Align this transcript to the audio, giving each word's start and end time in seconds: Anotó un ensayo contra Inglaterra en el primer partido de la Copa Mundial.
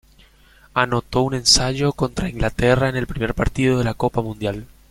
Anotó 0.73 1.21
un 1.21 1.35
ensayo 1.35 1.93
contra 1.93 2.27
Inglaterra 2.27 2.89
en 2.89 2.95
el 2.95 3.05
primer 3.05 3.35
partido 3.35 3.77
de 3.77 3.83
la 3.83 3.93
Copa 3.93 4.19
Mundial. 4.23 4.65